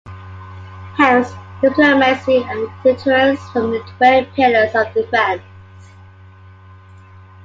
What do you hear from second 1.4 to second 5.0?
diplomacy and deterrence form the twin pillars of